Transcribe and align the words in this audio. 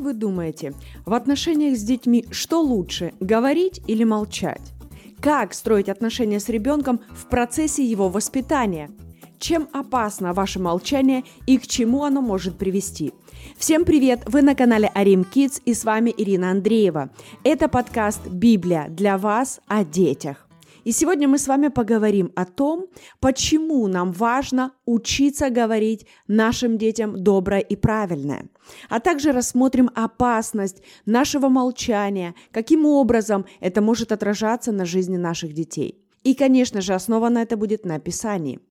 Вы 0.00 0.14
думаете, 0.14 0.72
в 1.04 1.12
отношениях 1.12 1.76
с 1.76 1.82
детьми 1.82 2.24
что 2.30 2.62
лучше, 2.62 3.12
говорить 3.20 3.82
или 3.86 4.02
молчать? 4.02 4.72
Как 5.20 5.52
строить 5.52 5.90
отношения 5.90 6.40
с 6.40 6.48
ребенком 6.48 7.00
в 7.10 7.26
процессе 7.26 7.84
его 7.84 8.08
воспитания? 8.08 8.90
Чем 9.38 9.68
опасно 9.74 10.32
ваше 10.32 10.58
молчание 10.58 11.24
и 11.46 11.58
к 11.58 11.66
чему 11.66 12.04
оно 12.04 12.22
может 12.22 12.56
привести? 12.56 13.12
Всем 13.58 13.84
привет! 13.84 14.22
Вы 14.26 14.40
на 14.40 14.54
канале 14.54 14.90
Арим 14.94 15.20
Kids 15.20 15.60
и 15.66 15.74
с 15.74 15.84
вами 15.84 16.14
Ирина 16.16 16.50
Андреева. 16.50 17.10
Это 17.44 17.68
подкаст 17.68 18.26
«Библия» 18.26 18.88
для 18.88 19.18
вас 19.18 19.60
о 19.66 19.84
детях. 19.84 20.49
И 20.90 20.92
сегодня 20.92 21.28
мы 21.28 21.38
с 21.38 21.46
вами 21.46 21.68
поговорим 21.68 22.32
о 22.34 22.44
том, 22.44 22.88
почему 23.20 23.86
нам 23.86 24.10
важно 24.10 24.72
учиться 24.86 25.48
говорить 25.48 26.04
нашим 26.26 26.78
детям 26.78 27.22
доброе 27.22 27.60
и 27.60 27.76
правильное. 27.76 28.48
А 28.88 28.98
также 28.98 29.30
рассмотрим 29.30 29.88
опасность 29.94 30.82
нашего 31.06 31.48
молчания, 31.48 32.34
каким 32.50 32.86
образом 32.86 33.46
это 33.60 33.80
может 33.80 34.10
отражаться 34.10 34.72
на 34.72 34.84
жизни 34.84 35.16
наших 35.16 35.52
детей. 35.52 36.04
И, 36.24 36.34
конечно 36.34 36.80
же, 36.80 36.92
основано 36.92 37.38
это 37.38 37.56
будет 37.56 37.84
на 37.84 38.00
Писании– 38.00 38.58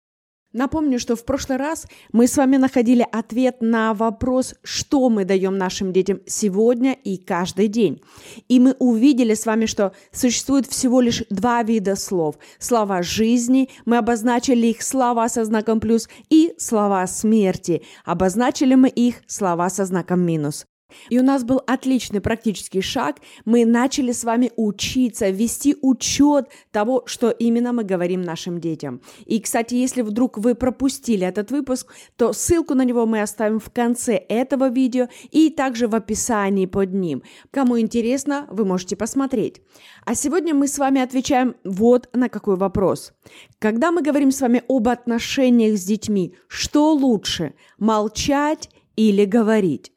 Напомню, 0.52 0.98
что 0.98 1.16
в 1.16 1.26
прошлый 1.26 1.59
раз 1.59 1.85
мы 2.12 2.27
с 2.27 2.35
вами 2.35 2.58
находили 2.58 3.05
ответ 3.12 3.58
на 3.62 3.94
вопрос, 3.94 4.55
что 4.63 5.09
мы 5.09 5.23
даем 5.23 5.58
нашим 5.59 5.94
детям 5.94 6.22
сегодня 6.25 6.94
и 6.94 7.17
каждый 7.17 7.67
день. 7.67 8.02
И 8.48 8.59
мы 8.59 8.75
увидели 8.80 9.35
с 9.35 9.45
вами, 9.45 9.67
что 9.67 9.94
существует 10.12 10.66
всего 10.66 11.02
лишь 11.02 11.23
два 11.30 11.62
вида 11.62 11.95
слов. 11.95 12.39
Слова 12.58 13.03
жизни, 13.03 13.70
мы 13.85 13.98
обозначили 13.98 14.67
их 14.67 14.81
слова 14.81 15.30
со 15.30 15.45
знаком 15.45 15.80
плюс, 15.80 16.09
и 16.30 16.55
слова 16.58 17.05
смерти, 17.05 17.84
обозначили 18.03 18.73
мы 18.73 18.89
их 18.89 19.17
слова 19.27 19.70
со 19.70 19.86
знаком 19.86 20.22
минус. 20.22 20.66
И 21.09 21.20
у 21.20 21.23
нас 21.23 21.43
был 21.43 21.61
отличный 21.66 22.22
практический 22.22 22.81
шаг. 22.81 23.17
Мы 23.45 23.66
начали 23.66 24.11
с 24.11 24.23
вами 24.23 24.52
учиться, 24.55 25.30
вести 25.30 25.75
учет 25.81 26.47
того, 26.72 27.03
что 27.05 27.30
именно 27.30 27.73
мы 27.73 27.83
говорим 27.83 28.22
нашим 28.22 28.59
детям. 28.59 29.02
И, 29.25 29.39
кстати, 29.39 29.75
если 29.75 30.02
вдруг 30.02 30.38
вы 30.38 30.55
пропустили 30.55 31.25
этот 31.25 31.52
выпуск, 31.52 31.94
то 32.16 32.33
ссылку 32.33 32.73
на 32.73 32.83
него 32.83 33.05
мы 33.05 33.22
оставим 33.22 33.59
в 33.59 33.69
конце 33.72 34.16
этого 34.16 34.69
видео 34.69 35.08
и 35.31 35.50
также 35.50 35.88
в 35.88 35.95
описании 35.95 36.66
под 36.66 36.94
ним. 36.94 37.23
Кому 37.52 37.80
интересно, 37.80 38.47
вы 38.52 38.66
можете 38.66 38.95
посмотреть. 38.95 39.61
А 40.06 40.16
сегодня 40.16 40.53
мы 40.53 40.67
с 40.67 40.78
вами 40.78 41.02
отвечаем 41.02 41.56
вот 41.63 42.09
на 42.13 42.30
какой 42.30 42.56
вопрос. 42.56 43.13
Когда 43.59 43.91
мы 43.91 44.02
говорим 44.02 44.31
с 44.31 44.41
вами 44.41 44.63
об 44.67 44.88
отношениях 44.88 45.78
с 45.78 45.83
детьми, 45.83 46.35
что 46.47 46.94
лучше, 46.94 47.53
молчать 47.78 48.69
или 48.95 49.25
говорить? 49.25 49.91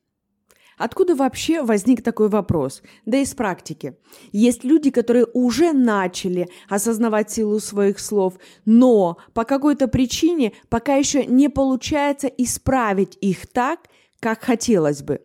Откуда 0.82 1.14
вообще 1.14 1.62
возник 1.62 2.02
такой 2.02 2.28
вопрос? 2.28 2.82
Да 3.06 3.18
из 3.18 3.34
практики. 3.34 3.96
Есть 4.32 4.64
люди, 4.64 4.90
которые 4.90 5.28
уже 5.32 5.72
начали 5.72 6.48
осознавать 6.68 7.30
силу 7.30 7.60
своих 7.60 8.00
слов, 8.00 8.34
но 8.64 9.16
по 9.32 9.44
какой-то 9.44 9.86
причине 9.86 10.54
пока 10.68 10.96
еще 10.96 11.24
не 11.24 11.48
получается 11.48 12.26
исправить 12.26 13.16
их 13.20 13.46
так, 13.46 13.78
как 14.18 14.42
хотелось 14.42 15.04
бы. 15.04 15.20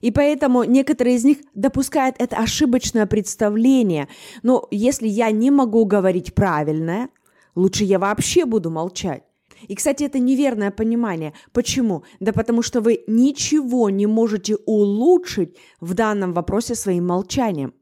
И 0.00 0.12
поэтому 0.12 0.62
некоторые 0.62 1.16
из 1.16 1.24
них 1.24 1.38
допускают 1.54 2.14
это 2.20 2.36
ошибочное 2.36 3.06
представление. 3.06 4.06
Но 4.44 4.68
если 4.70 5.08
я 5.08 5.32
не 5.32 5.50
могу 5.50 5.86
говорить 5.86 6.34
правильное, 6.34 7.08
лучше 7.56 7.82
я 7.82 7.98
вообще 7.98 8.44
буду 8.44 8.70
молчать. 8.70 9.24
И, 9.68 9.74
кстати, 9.74 10.04
это 10.04 10.18
неверное 10.18 10.70
понимание. 10.70 11.32
Почему? 11.52 12.04
Да 12.18 12.32
потому 12.32 12.62
что 12.62 12.80
вы 12.80 13.04
ничего 13.06 13.90
не 13.90 14.06
можете 14.06 14.56
улучшить 14.66 15.56
в 15.80 15.94
данном 15.94 16.32
вопросе 16.32 16.74
своим 16.74 17.06
молчанием. 17.06 17.74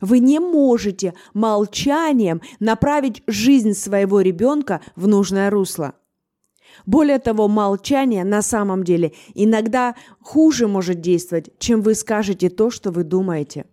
Вы 0.00 0.18
не 0.18 0.38
можете 0.38 1.14
молчанием 1.34 2.40
направить 2.58 3.22
жизнь 3.26 3.74
своего 3.74 4.20
ребенка 4.20 4.80
в 4.96 5.06
нужное 5.06 5.50
русло. 5.50 5.94
Более 6.86 7.18
того, 7.18 7.48
молчание 7.48 8.24
на 8.24 8.42
самом 8.42 8.84
деле 8.84 9.12
иногда 9.34 9.94
хуже 10.20 10.68
может 10.68 11.00
действовать, 11.00 11.50
чем 11.58 11.82
вы 11.82 11.94
скажете 11.94 12.48
то, 12.48 12.70
что 12.70 12.90
вы 12.90 13.04
думаете. 13.04 13.66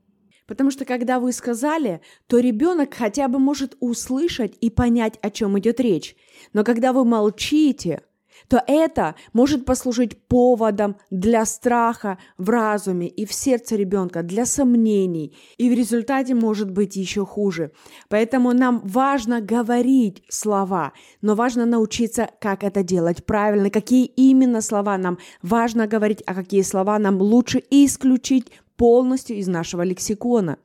Потому 0.47 0.72
что 0.72 0.85
когда 0.85 1.19
вы 1.19 1.34
сказали, 1.34 2.02
то 2.28 2.40
ребенок 2.40 2.94
хотя 2.94 3.28
бы 3.28 3.38
может 3.38 3.75
услышать 3.80 4.56
и 4.62 4.69
понять, 4.69 5.19
о 5.22 5.30
чем 5.30 5.59
идет 5.59 5.80
речь. 5.80 6.16
Но 6.53 6.63
когда 6.63 6.94
вы 6.94 7.03
молчите, 7.03 8.02
то 8.47 8.63
это 8.68 9.16
может 9.34 9.66
послужить 9.66 10.18
поводом 10.28 10.96
для 11.09 11.46
страха 11.46 12.18
в 12.38 12.50
разуме 12.50 13.08
и 13.08 13.25
в 13.25 13.34
сердце 13.34 13.75
ребенка, 13.75 14.24
для 14.24 14.46
сомнений, 14.46 15.35
и 15.58 15.69
в 15.69 15.74
результате 15.74 16.35
может 16.35 16.72
быть 16.72 16.96
еще 16.96 17.25
хуже. 17.25 17.72
Поэтому 18.09 18.53
нам 18.53 18.81
важно 18.84 19.41
говорить 19.41 20.24
слова, 20.29 20.94
но 21.22 21.35
важно 21.35 21.66
научиться, 21.66 22.29
как 22.40 22.64
это 22.64 22.84
делать 22.84 23.25
правильно, 23.25 23.69
какие 23.69 24.06
именно 24.06 24.62
слова 24.62 24.97
нам 24.97 25.18
важно 25.41 25.88
говорить, 25.88 26.24
а 26.25 26.35
какие 26.35 26.62
слова 26.62 26.97
нам 27.00 27.22
лучше 27.22 27.62
исключить 27.69 28.52
полностью 28.78 29.36
из 29.38 29.48
нашего 29.48 29.82
лексикона. 29.82 30.58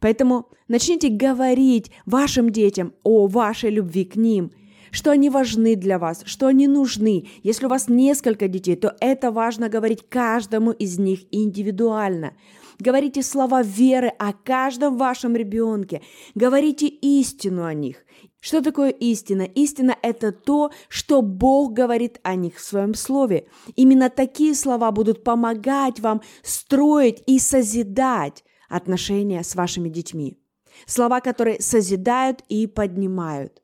Поэтому 0.00 0.48
начните 0.68 1.08
говорить 1.08 1.90
вашим 2.04 2.50
детям 2.50 2.94
о 3.02 3.26
вашей 3.26 3.70
любви 3.70 4.04
к 4.04 4.16
ним, 4.16 4.52
что 4.90 5.10
они 5.10 5.30
важны 5.30 5.76
для 5.76 5.98
вас, 5.98 6.22
что 6.24 6.46
они 6.46 6.68
нужны. 6.68 7.26
Если 7.42 7.66
у 7.66 7.68
вас 7.68 7.88
несколько 7.88 8.48
детей, 8.48 8.76
то 8.76 8.96
это 9.00 9.30
важно 9.30 9.68
говорить 9.68 10.08
каждому 10.08 10.70
из 10.70 10.98
них 10.98 11.20
индивидуально. 11.30 12.32
Говорите 12.78 13.22
слова 13.22 13.62
веры 13.62 14.08
о 14.18 14.32
каждом 14.32 14.96
вашем 14.96 15.34
ребенке. 15.34 16.02
Говорите 16.34 16.86
истину 16.86 17.64
о 17.64 17.74
них. 17.74 18.05
Что 18.46 18.62
такое 18.62 18.90
истина? 18.90 19.42
Истина– 19.42 19.96
это 20.02 20.30
то, 20.30 20.70
что 20.88 21.20
Бог 21.20 21.72
говорит 21.72 22.20
о 22.22 22.36
них 22.36 22.58
в 22.58 22.60
своем 22.60 22.94
слове. 22.94 23.48
Именно 23.74 24.08
такие 24.08 24.54
слова 24.54 24.92
будут 24.92 25.24
помогать 25.24 25.98
вам 25.98 26.22
строить 26.44 27.24
и 27.26 27.40
созидать 27.40 28.44
отношения 28.68 29.42
с 29.42 29.56
вашими 29.56 29.88
детьми. 29.88 30.38
Слова, 30.86 31.20
которые 31.20 31.60
созидают 31.60 32.44
и 32.48 32.68
поднимают. 32.68 33.62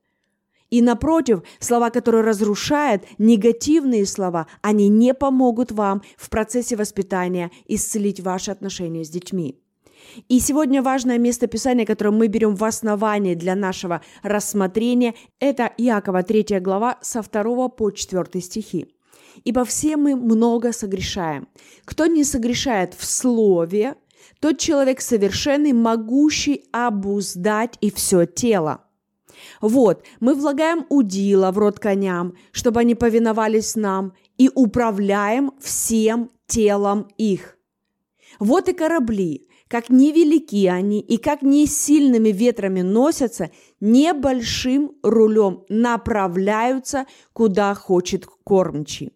И 0.69 0.82
напротив, 0.82 1.44
слова, 1.60 1.91
которые 1.91 2.25
разрушают, 2.25 3.04
негативные 3.19 4.04
слова, 4.04 4.48
они 4.62 4.88
не 4.88 5.15
помогут 5.15 5.71
вам 5.71 6.03
в 6.16 6.28
процессе 6.28 6.75
воспитания 6.75 7.53
исцелить 7.69 8.19
ваши 8.19 8.50
отношения 8.50 9.04
с 9.04 9.10
детьми. 9.10 9.62
И 10.29 10.41
сегодня 10.41 10.83
важное 10.83 11.19
место 11.19 11.47
Писания, 11.47 11.87
которое 11.87 12.11
мы 12.11 12.29
берем 12.29 12.55
в 12.55 12.65
основании 12.65 13.35
для 13.35 13.55
нашего 13.55 14.03
рассмотрения, 14.23 15.15
это 15.41 15.73
Иакова 15.79 16.23
3 16.23 16.61
глава 16.61 16.99
со 17.01 17.23
2 17.23 17.69
по 17.69 17.91
4 17.91 18.41
стихи. 18.41 18.87
«Ибо 19.45 19.65
все 19.65 19.97
мы 19.97 20.15
много 20.15 20.73
согрешаем. 20.73 21.49
Кто 21.85 22.07
не 22.07 22.25
согрешает 22.25 22.95
в 22.95 23.05
слове, 23.05 23.95
тот 24.41 24.59
человек 24.59 25.01
совершенный, 25.01 25.73
могущий 25.73 26.65
обуздать 26.73 27.79
и 27.81 27.91
все 27.91 28.27
тело. 28.27 28.84
Вот, 29.61 30.05
мы 30.21 30.34
влагаем 30.34 30.87
удила 30.89 31.51
в 31.51 31.59
рот 31.59 31.79
коням, 31.79 32.34
чтобы 32.53 32.81
они 32.81 32.95
повиновались 32.95 33.77
нам, 33.77 34.13
и 34.39 34.51
управляем 34.55 35.53
всем 35.61 36.31
телом 36.47 37.09
их. 37.17 37.57
Вот 38.39 38.69
и 38.69 38.73
корабли, 38.73 39.47
как 39.72 39.88
невелики 39.88 40.66
они 40.66 41.00
и 41.00 41.16
как 41.16 41.41
не 41.41 41.65
сильными 41.66 42.28
ветрами 42.28 42.83
носятся, 42.83 43.50
небольшим 43.81 44.93
рулем 45.03 45.65
направляются, 45.71 47.06
куда 47.33 47.75
хочет 47.75 48.27
кормчий. 48.44 49.15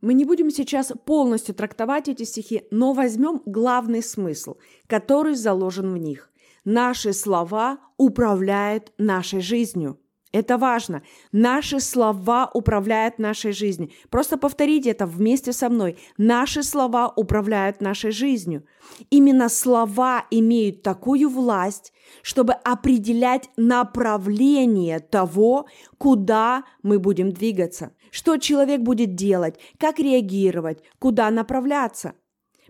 Мы 0.00 0.14
не 0.14 0.24
будем 0.24 0.50
сейчас 0.50 0.94
полностью 1.04 1.54
трактовать 1.54 2.08
эти 2.08 2.22
стихи, 2.22 2.62
но 2.70 2.94
возьмем 2.94 3.42
главный 3.44 4.02
смысл, 4.02 4.56
который 4.86 5.34
заложен 5.34 5.92
в 5.92 5.98
них. 5.98 6.30
Наши 6.64 7.12
слова 7.12 7.78
управляют 7.98 8.94
нашей 8.96 9.42
жизнью. 9.42 10.00
Это 10.30 10.58
важно. 10.58 11.02
Наши 11.32 11.80
слова 11.80 12.50
управляют 12.52 13.18
нашей 13.18 13.52
жизнью. 13.52 13.90
Просто 14.10 14.36
повторите 14.36 14.90
это 14.90 15.06
вместе 15.06 15.54
со 15.54 15.70
мной. 15.70 15.96
Наши 16.18 16.62
слова 16.62 17.08
управляют 17.08 17.80
нашей 17.80 18.10
жизнью. 18.10 18.64
Именно 19.08 19.48
слова 19.48 20.26
имеют 20.30 20.82
такую 20.82 21.30
власть, 21.30 21.94
чтобы 22.22 22.52
определять 22.52 23.48
направление 23.56 25.00
того, 25.00 25.66
куда 25.96 26.64
мы 26.82 26.98
будем 26.98 27.32
двигаться, 27.32 27.92
что 28.10 28.36
человек 28.36 28.82
будет 28.82 29.14
делать, 29.14 29.58
как 29.78 29.98
реагировать, 29.98 30.82
куда 30.98 31.30
направляться. 31.30 32.12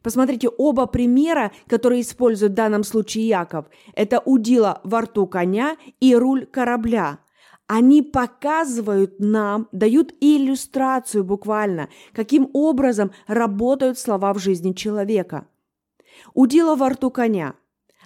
Посмотрите, 0.01 0.49
оба 0.49 0.87
примера, 0.87 1.51
которые 1.67 2.03
использует 2.03 2.53
в 2.53 2.55
данном 2.55 2.85
случае 2.85 3.27
Яков, 3.27 3.67
это 3.95 4.21
удила 4.21 4.81
во 4.85 5.01
рту 5.01 5.27
коня 5.27 5.77
и 5.99 6.15
руль 6.15 6.47
корабля– 6.47 7.19
они 7.69 8.01
показывают 8.03 9.21
нам, 9.21 9.69
дают 9.73 10.15
иллюстрацию 10.21 11.23
буквально, 11.23 11.91
каким 12.15 12.49
образом 12.55 13.13
работают 13.27 13.99
слова 13.99 14.33
в 14.33 14.39
жизни 14.39 14.73
человека. 14.73 15.47
Удила 16.33 16.77
во 16.77 16.89
рту 16.89 17.11
коня. 17.11 17.55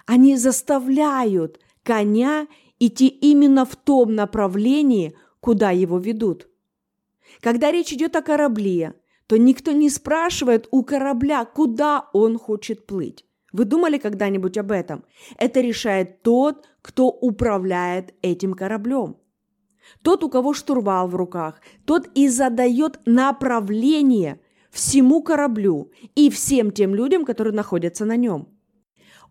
Они 0.05 0.35
заставляют 0.35 1.61
коня 1.81 2.47
идти 2.77 3.07
именно 3.07 3.65
в 3.65 3.77
том 3.77 4.15
направлении, 4.15 5.15
куда 5.39 5.71
его 5.71 5.97
ведут. 5.97 6.49
Когда 7.39 7.71
речь 7.71 7.93
идет 7.93 8.17
о 8.17 8.21
корабле, 8.21 8.95
то 9.27 9.37
никто 9.37 9.71
не 9.71 9.89
спрашивает 9.89 10.67
у 10.71 10.83
корабля, 10.83 11.45
куда 11.45 12.09
он 12.11 12.37
хочет 12.37 12.85
плыть. 12.85 13.25
Вы 13.53 13.63
думали 13.63 13.97
когда-нибудь 13.97 14.57
об 14.57 14.71
этом? 14.71 15.05
Это 15.37 15.61
решает 15.61 16.21
тот, 16.21 16.67
кто 16.81 17.07
управляет 17.07 18.13
этим 18.21 18.55
кораблем. 18.55 19.15
Тот, 20.01 20.23
у 20.23 20.29
кого 20.29 20.53
штурвал 20.53 21.07
в 21.07 21.15
руках, 21.15 21.61
тот 21.85 22.07
и 22.15 22.27
задает 22.27 22.99
направление 23.05 24.39
всему 24.71 25.21
кораблю 25.21 25.91
и 26.15 26.29
всем 26.29 26.71
тем 26.71 26.95
людям, 26.95 27.25
которые 27.25 27.53
находятся 27.53 28.05
на 28.05 28.15
нем. 28.15 28.47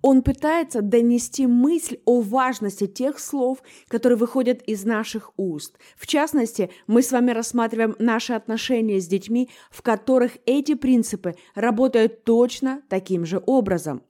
Он 0.03 0.23
пытается 0.23 0.83
донести 0.83 1.47
мысль 1.47 1.99
о 2.05 2.21
важности 2.21 2.89
тех 2.89 3.21
слов, 3.21 3.63
которые 3.87 4.19
выходят 4.19 4.61
из 4.63 4.85
наших 4.85 5.33
уст. 5.37 5.79
В 5.97 6.09
частности, 6.09 6.71
мы 6.89 7.03
с 7.03 7.13
вами 7.13 7.31
рассматриваем 7.31 7.95
наши 8.01 8.33
отношения 8.33 9.01
с 9.01 9.07
детьми, 9.07 9.49
в 9.71 9.81
которых 9.83 10.39
эти 10.45 10.75
принципы 10.75 11.37
работают 11.55 12.25
точно 12.25 12.83
таким 12.89 13.25
же 13.25 13.41
образом. 13.47 14.03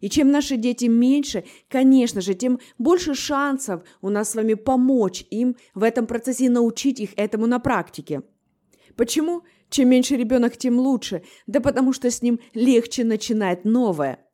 И 0.00 0.08
чем 0.08 0.30
наши 0.30 0.56
дети 0.56 0.86
меньше, 0.86 1.44
конечно 1.68 2.20
же, 2.20 2.34
тем 2.34 2.58
больше 2.78 3.14
шансов 3.14 3.82
у 4.00 4.08
нас 4.08 4.30
с 4.30 4.34
вами 4.34 4.54
помочь 4.54 5.24
им 5.30 5.56
в 5.74 5.82
этом 5.82 6.06
процессе 6.06 6.46
и 6.46 6.48
научить 6.48 7.00
их 7.00 7.10
этому 7.16 7.46
на 7.46 7.58
практике. 7.58 8.22
Почему? 8.96 9.42
Чем 9.70 9.90
меньше 9.90 10.16
ребенок, 10.16 10.56
тем 10.56 10.78
лучше. 10.78 11.22
Да 11.46 11.60
потому 11.60 11.92
что 11.92 12.10
с 12.10 12.22
ним 12.22 12.40
легче 12.54 13.04
начинать 13.04 13.64
новое– 13.64 14.24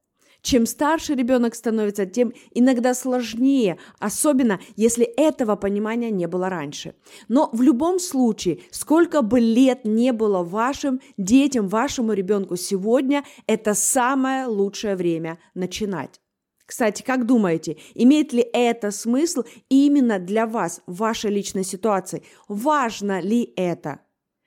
чем 0.44 0.66
старше 0.66 1.14
ребенок 1.14 1.54
становится, 1.54 2.04
тем 2.04 2.34
иногда 2.52 2.94
сложнее, 2.94 3.78
особенно 3.98 4.60
если 4.76 5.04
этого 5.04 5.56
понимания 5.56 6.10
не 6.10 6.28
было 6.28 6.50
раньше. 6.50 6.94
Но 7.28 7.48
в 7.52 7.62
любом 7.62 7.98
случае, 7.98 8.60
сколько 8.70 9.22
бы 9.22 9.40
лет 9.40 9.84
не 9.84 10.12
было 10.12 10.42
вашим 10.42 11.00
детям, 11.16 11.66
вашему 11.68 12.12
ребенку 12.12 12.56
сегодня, 12.56 13.24
это 13.46 13.72
самое 13.72 14.46
лучшее 14.46 14.96
время 14.96 15.38
начинать. 15.54 16.20
Кстати, 16.66 17.02
как 17.02 17.26
думаете, 17.26 17.78
имеет 17.94 18.34
ли 18.34 18.46
это 18.52 18.90
смысл 18.90 19.44
именно 19.70 20.18
для 20.18 20.46
вас 20.46 20.82
в 20.86 20.96
вашей 20.96 21.30
личной 21.30 21.64
ситуации? 21.64 22.22
Важно 22.48 23.20
ли 23.20 23.52
это? 23.56 24.03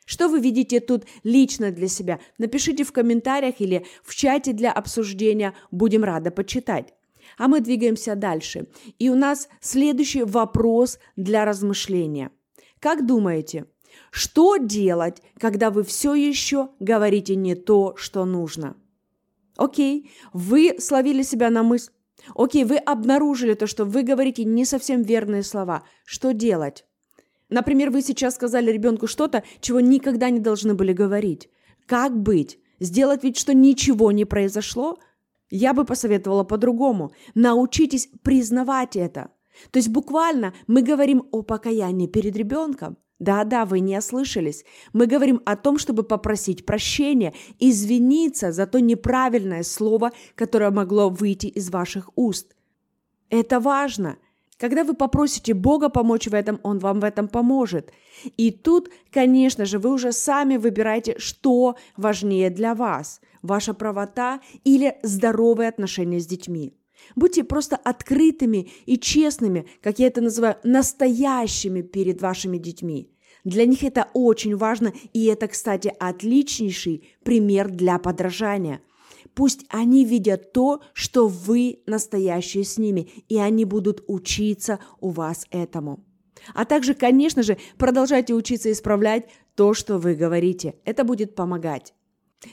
Что 0.07 0.29
вы 0.29 0.39
видите 0.39 0.79
тут 0.79 1.03
лично 1.25 1.69
для 1.69 1.89
себя? 1.89 2.19
Напишите 2.37 2.85
в 2.85 2.93
комментариях 2.93 3.55
или 3.59 3.85
в 4.03 4.15
чате 4.15 4.53
для 4.53 4.71
обсуждения. 4.71 5.53
Будем 5.69 6.05
рады 6.05 6.31
почитать. 6.31 6.93
А 7.37 7.49
мы 7.49 7.59
двигаемся 7.59 8.15
дальше. 8.15 8.67
И 8.99 9.09
у 9.09 9.15
нас 9.15 9.49
следующий 9.59 10.23
вопрос 10.23 10.97
для 11.17 11.43
размышления. 11.43 12.31
Как 12.79 13.05
думаете, 13.05 13.65
что 14.09 14.55
делать, 14.55 15.21
когда 15.37 15.71
вы 15.71 15.83
все 15.83 16.13
еще 16.15 16.69
говорите 16.79 17.35
не 17.35 17.55
то, 17.55 17.97
что 17.97 18.23
нужно? 18.23 18.77
Окей, 19.57 20.09
вы 20.31 20.77
словили 20.79 21.21
себя 21.21 21.49
на 21.49 21.63
мысль. 21.63 21.91
Окей, 22.33 22.63
вы 22.63 22.77
обнаружили 22.77 23.55
то, 23.55 23.67
что 23.67 23.83
вы 23.83 24.03
говорите 24.03 24.45
не 24.45 24.63
совсем 24.63 25.01
верные 25.01 25.43
слова. 25.43 25.83
Что 26.05 26.31
делать? 26.31 26.86
Например, 27.49 27.91
вы 27.91 28.01
сейчас 28.01 28.35
сказали 28.35 28.71
ребенку 28.71 29.07
что-то, 29.07 29.43
чего 29.61 29.79
никогда 29.79 30.29
не 30.29 30.39
должны 30.39 30.73
были 30.73 30.93
говорить. 30.93 31.49
Как 31.85 32.17
быть? 32.17 32.59
Сделать 32.79 33.23
вид, 33.23 33.37
что 33.37 33.53
ничего 33.53 34.11
не 34.11 34.25
произошло? 34.25 34.97
Я 35.49 35.73
бы 35.73 35.85
посоветовала 35.85 36.43
по-другому. 36.43 37.13
Научитесь 37.35 38.09
признавать 38.21 38.95
это. 38.95 39.29
То 39.71 39.79
есть 39.79 39.89
буквально 39.89 40.53
мы 40.67 40.81
говорим 40.81 41.27
о 41.31 41.41
покаянии 41.41 42.07
перед 42.07 42.35
ребенком. 42.35 42.97
Да-да, 43.17 43.65
вы 43.65 43.79
не 43.79 43.97
ослышались. 43.97 44.63
Мы 44.93 45.07
говорим 45.07 45.41
о 45.45 45.55
том, 45.55 45.79
чтобы 45.79 46.03
попросить 46.03 46.65
прощения, 46.65 47.33
извиниться 47.57 48.51
за 48.51 48.67
то 48.67 48.79
неправильное 48.79 49.63
слово, 49.63 50.11
которое 50.35 50.69
могло 50.69 51.09
выйти 51.09 51.47
из 51.47 51.71
ваших 51.71 52.11
уст. 52.15 52.55
Это 53.29 53.59
важно– 53.59 54.17
когда 54.57 54.83
вы 54.83 54.93
попросите 54.93 55.53
Бога 55.53 55.89
помочь 55.89 56.27
в 56.27 56.33
этом, 56.33 56.59
Он 56.63 56.79
вам 56.79 56.99
в 56.99 57.03
этом 57.03 57.27
поможет. 57.27 57.91
И 58.37 58.51
тут, 58.51 58.89
конечно 59.11 59.65
же, 59.65 59.79
вы 59.79 59.91
уже 59.91 60.11
сами 60.11 60.57
выбираете, 60.57 61.15
что 61.19 61.75
важнее 61.95 62.49
для 62.49 62.73
вас– 62.75 63.21
ваша 63.43 63.73
правота 63.73 64.41
или 64.63 64.97
здоровые 65.03 65.69
отношения 65.69 66.19
с 66.19 66.25
детьми. 66.25 66.73
Будьте 67.15 67.43
просто 67.43 67.75
открытыми 67.75 68.69
и 68.85 68.97
честными, 68.97 69.67
как 69.81 69.99
я 69.99 70.07
это 70.07 70.21
называю, 70.21 70.57
настоящими 70.63 71.81
перед 71.81 72.21
вашими 72.21 72.57
детьми. 72.57 73.11
Для 73.43 73.65
них 73.65 73.83
это 73.83 74.09
очень 74.13 74.57
важно, 74.57 74.91
и 75.13 75.25
это, 75.25 75.47
кстати, 75.47 75.93
отличнейший 75.99 77.07
пример 77.23 77.69
для 77.69 77.99
подражания– 77.99 78.81
Пусть 79.37 79.65
они 79.69 80.03
видят 80.03 80.51
то, 80.51 80.81
что 80.93 81.27
вы 81.27 81.83
настоящие 81.85 82.63
с 82.63 82.79
ними, 82.79 83.01
и 83.29 83.37
они 83.37 83.65
будут 83.65 84.03
учиться 84.07 84.79
у 84.99 85.09
вас 85.09 85.45
этому. 85.51 86.03
А 86.55 86.65
также, 86.65 86.95
конечно 86.95 87.43
же, 87.43 87.59
продолжайте 87.77 88.33
учиться 88.33 88.71
исправлять 88.71 89.27
то, 89.53 89.75
что 89.75 89.99
вы 89.99 90.15
говорите. 90.15 90.73
Это 90.85 91.03
будет 91.03 91.35
помогать. 91.35 91.93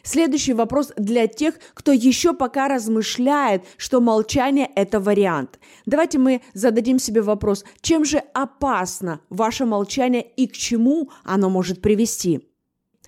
Следующий 0.03 0.53
вопрос 0.53 0.93
для 0.99 1.27
тех, 1.27 1.55
кто 1.73 1.91
еще 1.91 2.35
пока 2.35 2.69
размышляет, 2.69 3.65
что 3.79 4.03
молчание– 4.03 4.71
это 4.77 5.01
вариант. 5.01 5.59
Давайте 5.87 6.19
мы 6.19 6.43
зададим 6.53 6.99
себе 6.99 7.23
вопрос, 7.23 7.65
чем 7.81 8.05
же 8.05 8.19
опасно 8.35 9.23
ваше 9.31 9.65
молчание 9.65 10.21
и 10.21 10.47
к 10.47 10.53
чему 10.53 11.09
оно 11.25 11.49
может 11.49 11.81
привести? 11.81 12.47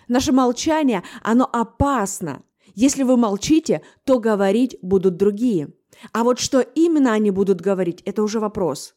Наше 0.08 0.32
молчание, 0.32 1.02
оно 1.22 1.46
опасно. 1.52 2.42
Если 2.76 3.02
вы 3.04 3.16
молчите, 3.16 3.80
то 4.04 4.20
говорить 4.20 4.76
будут 4.82 5.16
другие. 5.16 5.72
А 6.12 6.24
вот 6.24 6.38
что 6.38 6.60
именно 6.60 7.14
они 7.14 7.30
будут 7.30 7.60
говорить, 7.60 8.02
это 8.04 8.22
уже 8.22 8.38
вопрос. 8.38 8.94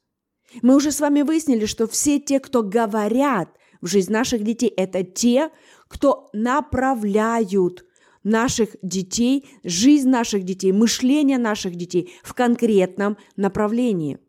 Мы 0.61 0.75
уже 0.75 0.91
с 0.91 0.99
вами 0.99 1.21
выяснили, 1.21 1.65
что 1.65 1.87
все 1.87 2.19
те, 2.19 2.41
кто 2.41 2.61
говорят 2.61 3.49
в 3.81 3.87
жизнь 3.87 4.11
наших 4.11 4.43
детей, 4.43 4.67
это 4.67 5.03
те, 5.03 5.49
кто 5.87 6.29
направляют 6.33 7.85
наших 8.21 8.75
детей, 8.81 9.48
жизнь 9.63 10.09
наших 10.09 10.43
детей, 10.43 10.74
мышление 10.74 11.38
наших 11.38 11.75
детей 11.75 12.12
в 12.21 12.33
конкретном 12.33 13.17
направлении– 13.38 14.19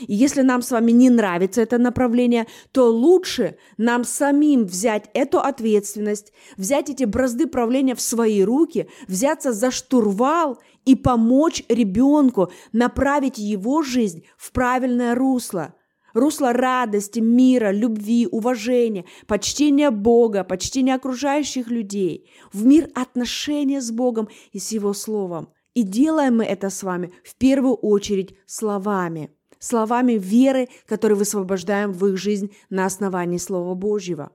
и 0.00 0.14
если 0.14 0.42
нам 0.42 0.62
с 0.62 0.70
вами 0.70 0.92
не 0.92 1.10
нравится 1.10 1.62
это 1.62 1.78
направление, 1.78 2.46
то 2.72 2.90
лучше 2.90 3.56
нам 3.76 4.04
самим 4.04 4.64
взять 4.64 5.08
эту 5.14 5.38
ответственность, 5.38 6.32
взять 6.56 6.90
эти 6.90 7.04
бразды 7.04 7.46
правления 7.46 7.94
в 7.94 8.00
свои 8.00 8.42
руки, 8.42 8.88
взяться 9.06 9.52
за 9.52 9.70
штурвал 9.70 10.58
и 10.84 10.94
помочь 10.94 11.64
ребенку 11.68 12.50
направить 12.72 13.38
его 13.38 13.82
жизнь 13.82 14.24
в 14.36 14.52
правильное 14.52 15.14
русло. 15.14 15.74
Русло 16.14 16.54
радости, 16.54 17.20
мира, 17.20 17.70
любви, 17.70 18.26
уважения, 18.30 19.04
почтения 19.26 19.90
Бога, 19.90 20.44
почтения 20.44 20.94
окружающих 20.94 21.68
людей, 21.68 22.30
в 22.54 22.64
мир 22.64 22.88
отношения 22.94 23.82
с 23.82 23.90
Богом 23.90 24.28
и 24.50 24.58
с 24.58 24.72
Его 24.72 24.94
Словом. 24.94 25.50
И 25.74 25.82
делаем 25.82 26.38
мы 26.38 26.44
это 26.46 26.70
с 26.70 26.82
вами 26.82 27.12
в 27.22 27.36
первую 27.36 27.74
очередь 27.74 28.34
словами– 28.46 29.30
словами 29.58 30.12
веры, 30.12 30.68
которые 30.86 31.18
высвобождаем 31.18 31.92
в 31.92 32.06
их 32.06 32.16
жизнь 32.16 32.52
на 32.70 32.86
основании 32.86 33.38
Слова 33.38 33.74
Божьего. 33.74 34.30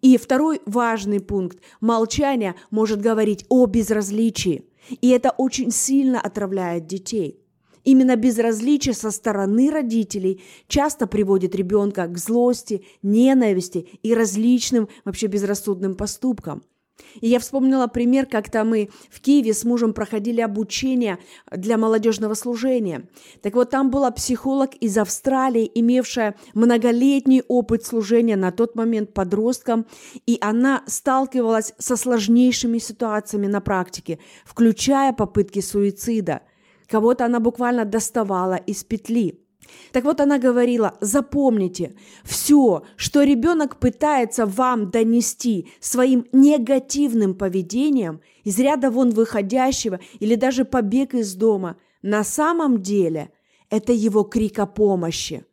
И 0.00 0.16
второй 0.16 0.60
важный 0.66 1.20
пункт– 1.20 1.58
молчание 1.80 2.54
может 2.70 3.00
говорить 3.00 3.44
о 3.48 3.66
безразличии, 3.66 4.64
и 5.00 5.10
это 5.10 5.30
очень 5.30 5.70
сильно 5.70 6.20
отравляет 6.20 6.86
детей. 6.86 7.40
Именно 7.84 8.16
безразличие 8.16 8.94
со 8.94 9.10
стороны 9.10 9.70
родителей 9.70 10.42
часто 10.68 11.06
приводит 11.06 11.54
ребенка 11.54 12.06
к 12.06 12.16
злости, 12.16 12.86
ненависти 13.02 13.80
и 14.02 14.14
различным 14.14 14.88
вообще 15.04 15.26
безрассудным 15.26 15.94
поступкам– 15.94 16.62
и 17.20 17.28
я 17.28 17.38
вспомнила 17.38 17.86
пример, 17.86 18.26
как-то 18.26 18.64
мы 18.64 18.90
в 19.10 19.20
Киеве 19.20 19.54
с 19.54 19.64
мужем 19.64 19.92
проходили 19.92 20.40
обучение 20.40 21.18
для 21.50 21.78
молодежного 21.78 22.34
служения. 22.34 23.08
Так 23.42 23.54
вот, 23.54 23.70
там 23.70 23.90
была 23.90 24.10
психолог 24.10 24.74
из 24.74 24.96
Австралии, 24.98 25.70
имевшая 25.74 26.34
многолетний 26.54 27.42
опыт 27.48 27.84
служения 27.84 28.36
на 28.36 28.52
тот 28.52 28.74
момент 28.74 29.12
подросткам, 29.12 29.86
и 30.26 30.38
она 30.40 30.82
сталкивалась 30.86 31.74
со 31.78 31.96
сложнейшими 31.96 32.78
ситуациями 32.78 33.46
на 33.46 33.60
практике, 33.60 34.18
включая 34.44 35.12
попытки 35.12 35.60
суицида. 35.60 36.42
Кого-то 36.86 37.24
она 37.24 37.40
буквально 37.40 37.84
доставала 37.84 38.56
из 38.56 38.84
петли– 38.84 39.40
Так 39.92 40.04
вот 40.04 40.20
она 40.20 40.38
говорила, 40.38 40.96
запомните, 41.00 41.94
все, 42.24 42.82
что 42.96 43.22
ребенок 43.22 43.78
пытается 43.78 44.46
вам 44.46 44.90
донести 44.90 45.68
своим 45.80 46.26
негативным 46.32 47.34
поведением, 47.34 48.20
из 48.44 48.58
ряда 48.58 48.90
вон 48.90 49.10
выходящего 49.10 50.00
или 50.20 50.34
даже 50.34 50.64
побег 50.64 51.14
из 51.14 51.34
дома, 51.34 51.76
на 52.02 52.24
самом 52.24 52.82
деле 52.82 53.30
это 53.70 53.92
его 53.92 54.22
крик 54.24 54.58
о 54.58 54.66
помощи. 54.66 55.44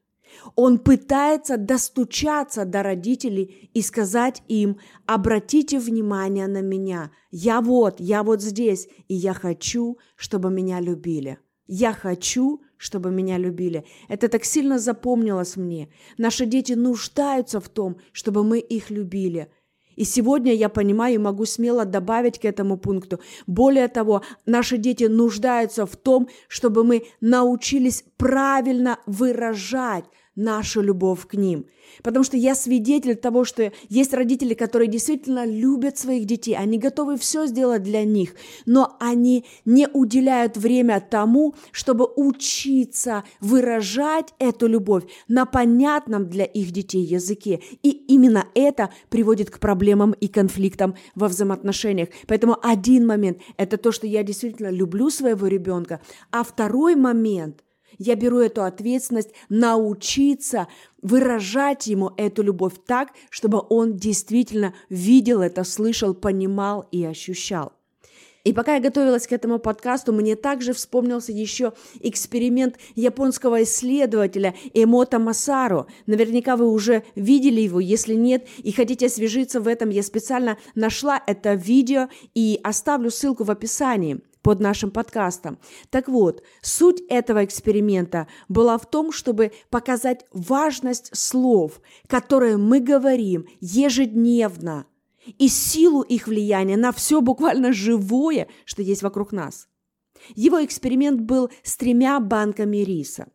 Он 0.56 0.80
пытается 0.80 1.58
достучаться 1.58 2.66
до 2.66 2.84
родителей 2.84 3.70
и 3.74 3.82
сказать 3.82 4.44
им, 4.48 4.78
обратите 5.06 5.80
внимание 5.80 6.48
на 6.48 6.62
меня, 6.62 7.12
я 7.32 7.62
вот, 7.62 8.00
я 8.00 8.24
вот 8.24 8.42
здесь, 8.42 8.88
и 9.08 9.16
я 9.16 9.34
хочу, 9.34 9.98
чтобы 10.16 10.50
меня 10.52 10.80
любили. 10.80 11.40
Я 11.68 11.94
хочу, 11.94 12.62
чтобы 12.82 13.12
меня 13.12 13.38
любили. 13.38 13.86
Это 14.08 14.28
так 14.28 14.44
сильно 14.44 14.80
запомнилось 14.80 15.56
мне. 15.56 15.90
Наши 16.18 16.48
дети 16.48 16.74
нуждаются 16.74 17.60
в 17.60 17.70
том, 17.70 17.98
чтобы 18.12 18.44
мы 18.44 18.58
их 18.58 18.90
любили. 18.90 19.52
И 19.96 20.04
сегодня 20.04 20.52
я 20.52 20.68
понимаю 20.68 21.16
и 21.16 21.20
могу 21.20 21.46
смело 21.46 21.86
добавить 21.86 22.40
к 22.40 22.46
этому 22.46 22.78
пункту. 22.78 23.20
Более 23.46 23.88
того, 23.88 24.24
наши 24.48 24.78
дети 24.78 25.04
нуждаются 25.04 25.86
в 25.86 25.96
том, 25.96 26.28
чтобы 26.48 26.84
мы 26.84 27.04
научились 27.20 28.04
правильно 28.18 28.98
выражать 29.06 30.06
нашу 30.36 30.82
любовь 30.82 31.28
к 31.28 31.34
ним. 31.34 31.66
Потому 32.04 32.24
что 32.24 32.38
я 32.38 32.56
свидетель 32.56 33.16
того, 33.16 33.44
что 33.44 33.72
есть 33.90 34.14
родители, 34.14 34.54
которые 34.54 34.88
действительно 34.88 35.46
любят 35.46 35.98
своих 35.98 36.26
детей, 36.26 36.56
они 36.56 36.78
готовы 36.78 37.18
все 37.18 37.48
сделать 37.48 37.84
для 37.84 38.06
них, 38.06 38.36
но 38.66 38.96
они 39.00 39.46
не 39.66 39.88
уделяют 39.92 40.58
время 40.58 41.02
тому, 41.02 41.56
чтобы 41.72 42.08
учиться 42.16 43.24
выражать 43.42 44.34
эту 44.40 44.68
любовь 44.68 45.04
на 45.28 45.46
понятном 45.46 46.30
для 46.30 46.46
их 46.46 46.72
детей 46.72 47.04
языке. 47.04 47.62
И 47.84 47.90
именно 47.90 48.48
это 48.56 48.92
приводит 49.10 49.50
к 49.50 49.60
проблемам 49.60 50.14
и 50.14 50.28
конфликтам 50.28 50.96
во 51.16 51.28
взаимоотношениях. 51.28 52.10
Поэтому 52.28 52.58
один 52.62 53.06
момент– 53.06 53.40
это 53.58 53.78
то, 53.78 53.92
что 53.92 54.08
я 54.08 54.24
действительно 54.24 54.70
люблю 54.70 55.10
своего 55.10 55.48
ребенка, 55.48 56.02
а 56.32 56.44
второй 56.44 56.96
момент– 56.96 57.64
я 57.98 58.16
беру 58.16 58.40
эту 58.40 58.64
ответственность 58.64 59.32
научиться 59.50 60.68
выражать 61.02 61.88
ему 61.88 62.12
эту 62.18 62.44
любовь 62.44 62.74
так, 62.86 63.10
чтобы 63.30 63.62
он 63.70 63.98
действительно 63.98 64.74
видел 64.90 65.42
это, 65.42 65.64
слышал, 65.64 66.14
понимал 66.14 66.88
и 66.92 67.04
ощущал. 67.04 67.74
И 68.44 68.54
пока 68.54 68.76
я 68.76 68.82
готовилась 68.82 69.28
к 69.28 69.34
этому 69.34 69.60
подкасту, 69.60 70.14
мне 70.14 70.36
также 70.36 70.74
вспомнился 70.74 71.32
еще 71.32 71.74
эксперимент 72.00 72.78
японского 72.96 73.64
исследователя 73.64 74.56
Эмота 74.74 75.20
Масару. 75.20 75.88
Наверняка 76.08 76.56
вы 76.56 76.68
уже 76.68 77.04
видели 77.16 77.62
его, 77.62 77.80
если 77.80 78.16
нет, 78.16 78.48
и 78.58 78.72
хотите 78.72 79.06
освежиться 79.06 79.62
в 79.62 79.68
этом, 79.68 79.90
я 79.90 80.02
специально 80.02 80.58
нашла 80.74 81.22
это 81.28 81.54
видео 81.54 82.10
и 82.34 82.60
оставлю 82.64 83.12
ссылку 83.12 83.44
в 83.44 83.52
описании 83.52 84.22
под 84.42 84.60
нашим 84.60 84.92
подкастом. 84.92 85.60
Так 85.90 86.08
вот, 86.08 86.44
суть 86.62 87.02
этого 87.10 87.46
эксперимента 87.46 88.28
была 88.50 88.78
в 88.78 88.90
том, 88.90 89.12
чтобы 89.12 89.52
показать 89.70 90.26
важность 90.32 91.16
слов, 91.16 91.82
которые 92.08 92.58
мы 92.58 92.80
говорим 92.80 93.46
ежедневно, 93.60 94.86
и 95.38 95.48
силу 95.48 96.02
их 96.02 96.28
влияния 96.28 96.78
на 96.78 96.92
все 96.92 97.22
буквально 97.22 97.74
живое, 97.74 98.48
что 98.66 98.82
есть 98.82 99.04
вокруг 99.04 99.32
нас. 99.32 99.68
Его 100.36 100.64
эксперимент 100.64 101.22
был 101.22 101.50
с 101.64 101.78
тремя 101.78 102.20
банками 102.20 102.78
риса. 102.78 103.28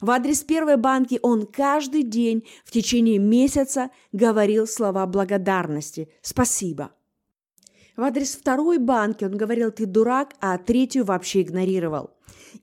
В 0.00 0.10
адрес 0.10 0.42
первой 0.42 0.76
банки 0.76 1.18
он 1.22 1.46
каждый 1.46 2.02
день 2.02 2.46
в 2.64 2.70
течение 2.70 3.18
месяца 3.18 3.90
говорил 4.12 4.66
слова 4.66 5.06
благодарности 5.06 6.10
«спасибо». 6.20 6.95
В 7.96 8.02
адрес 8.02 8.36
второй 8.36 8.78
банки 8.78 9.24
он 9.24 9.36
говорил 9.36 9.70
«ты 9.70 9.86
дурак», 9.86 10.34
а 10.40 10.58
третью 10.58 11.04
вообще 11.04 11.40
игнорировал. 11.42 12.10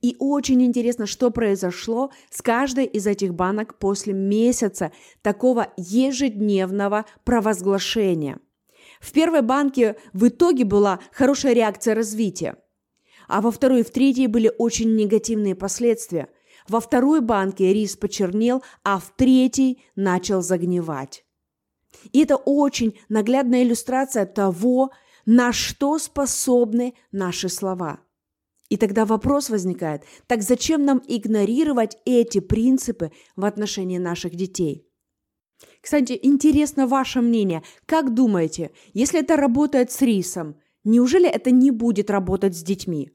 И 0.01 0.15
очень 0.19 0.63
интересно, 0.63 1.07
что 1.07 1.31
произошло 1.31 2.11
с 2.29 2.41
каждой 2.41 2.85
из 2.85 3.07
этих 3.07 3.33
банок 3.33 3.79
после 3.79 4.13
месяца 4.13 4.91
такого 5.23 5.73
ежедневного 5.75 7.05
провозглашения. 7.23 8.37
В 8.99 9.11
первой 9.11 9.41
банке 9.41 9.95
в 10.13 10.27
итоге 10.27 10.65
была 10.65 10.99
хорошая 11.11 11.53
реакция 11.53 11.95
развития, 11.95 12.57
а 13.27 13.41
во 13.41 13.51
второй 13.51 13.81
и 13.81 13.83
в 13.83 13.89
третьей 13.89 14.27
были 14.27 14.51
очень 14.57 14.95
негативные 14.95 15.55
последствия. 15.55 16.29
Во 16.67 16.79
второй 16.79 17.21
банке 17.21 17.73
рис 17.73 17.97
почернел, 17.97 18.63
а 18.83 18.99
в 18.99 19.13
третьей 19.15 19.83
начал 19.95 20.41
загнивать. 20.41 21.25
И 22.11 22.21
это 22.21 22.35
очень 22.35 22.99
наглядная 23.09 23.63
иллюстрация 23.63 24.25
того, 24.25 24.91
на 25.25 25.53
что 25.53 25.99
способны 25.99 26.93
наши 27.11 27.49
слова. 27.49 27.99
И 28.69 28.77
тогда 28.77 29.05
вопрос 29.05 29.49
возникает, 29.49 30.03
так 30.27 30.41
зачем 30.41 30.85
нам 30.85 31.01
игнорировать 31.07 31.97
эти 32.05 32.39
принципы 32.39 33.11
в 33.35 33.45
отношении 33.45 33.97
наших 33.97 34.35
детей? 34.35 34.87
Кстати, 35.81 36.17
интересно 36.21 36.87
ваше 36.87 37.21
мнение. 37.21 37.63
Как 37.85 38.13
думаете, 38.13 38.71
если 38.93 39.21
это 39.21 39.35
работает 39.35 39.91
с 39.91 40.01
рисом, 40.01 40.55
неужели 40.83 41.29
это 41.29 41.51
не 41.51 41.71
будет 41.71 42.09
работать 42.09 42.55
с 42.55 42.63
детьми? 42.63 43.11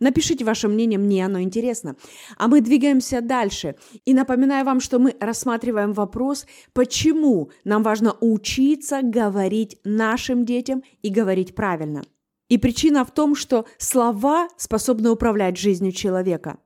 Напишите 0.00 0.44
ваше 0.44 0.68
мнение, 0.68 0.98
мне 0.98 1.24
оно 1.26 1.40
интересно. 1.40 1.96
А 2.36 2.46
мы 2.48 2.60
двигаемся 2.60 3.20
дальше. 3.20 3.74
И 4.04 4.14
напоминаю 4.14 4.64
вам, 4.64 4.80
что 4.80 4.98
мы 4.98 5.16
рассматриваем 5.18 5.92
вопрос, 5.92 6.46
почему 6.72 7.50
нам 7.64 7.82
важно 7.82 8.16
учиться 8.20 9.00
говорить 9.02 9.78
нашим 9.84 10.44
детям 10.44 10.82
и 11.02 11.08
говорить 11.08 11.54
правильно. 11.54 12.02
И 12.48 12.58
причина 12.58 13.04
в 13.04 13.10
том, 13.10 13.34
что 13.34 13.66
слова 13.76 14.48
способны 14.56 15.10
управлять 15.10 15.58
жизнью 15.58 15.92
человека. 15.92 16.58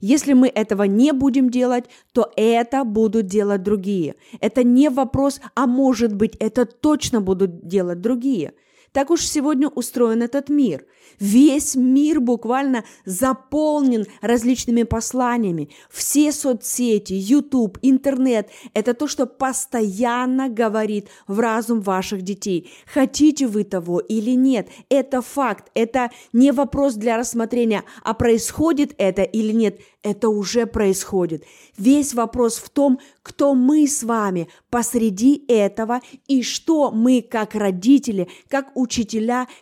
Если 0.00 0.34
мы 0.34 0.48
этого 0.48 0.82
не 0.82 1.12
будем 1.12 1.48
делать, 1.48 1.84
то 2.12 2.30
это 2.36 2.84
будут 2.84 3.26
делать 3.26 3.62
другие. 3.62 4.16
Это 4.40 4.62
не 4.64 4.90
вопрос, 4.90 5.40
а 5.54 5.66
может 5.66 6.14
быть, 6.14 6.36
это 6.36 6.66
точно 6.66 7.20
будут 7.20 7.66
делать 7.66 8.00
другие– 8.00 8.52
так 8.96 9.10
уж 9.10 9.26
сегодня 9.26 9.68
устроен 9.68 10.22
этот 10.22 10.48
мир. 10.48 10.86
Весь 11.20 11.74
мир 11.74 12.18
буквально 12.18 12.82
заполнен 13.04 14.06
различными 14.22 14.84
посланиями. 14.84 15.68
Все 15.90 16.32
соцсети, 16.32 17.12
YouTube, 17.12 17.78
интернет– 17.82 18.48
это 18.72 18.94
то, 18.94 19.06
что 19.06 19.26
постоянно 19.26 20.48
говорит 20.48 21.08
в 21.26 21.40
разум 21.40 21.82
ваших 21.82 22.22
детей. 22.22 22.70
Хотите 22.86 23.46
вы 23.46 23.64
того 23.64 24.00
или 24.00 24.30
нет, 24.30 24.68
это 24.88 25.20
факт, 25.20 25.70
это 25.74 26.10
не 26.32 26.50
вопрос 26.50 26.94
для 26.94 27.18
рассмотрения, 27.18 27.84
а 28.02 28.14
происходит 28.14 28.94
это 28.96 29.22
или 29.22 29.52
нет, 29.52 29.78
это 30.02 30.28
уже 30.28 30.66
происходит. 30.66 31.44
Весь 31.76 32.14
вопрос 32.14 32.56
в 32.56 32.70
том, 32.70 33.00
кто 33.22 33.54
мы 33.54 33.88
с 33.88 34.04
вами 34.04 34.48
посреди 34.70 35.44
этого 35.48 36.00
и 36.28 36.42
что 36.42 36.92
мы 36.92 37.22
как 37.28 37.56
родители, 37.56 38.28
как 38.48 38.70
учителя, 38.76 38.85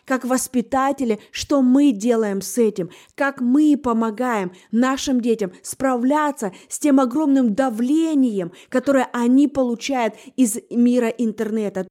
как 0.05 0.25
воспитатели, 0.25 1.19
что 1.31 1.61
мы 1.61 1.91
делаем 1.91 2.41
с 2.41 2.57
этим, 2.57 2.89
как 3.15 3.41
мы 3.41 3.77
помогаем 3.77 4.51
нашим 4.71 5.21
детям 5.21 5.51
справляться 5.61 6.53
с 6.69 6.79
тем 6.79 6.99
огромным 6.99 7.53
давлением, 7.53 8.51
которое 8.69 9.09
они 9.13 9.47
получают 9.47 10.15
из 10.35 10.57
мира 10.69 11.07
интернета. 11.07 11.87